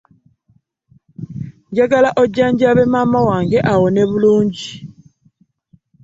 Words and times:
Njagala 1.69 2.09
ojanjabe 2.21 2.83
maama 2.93 3.19
wange 3.27 3.59
awone 3.71 4.01
bulungi. 4.09 4.69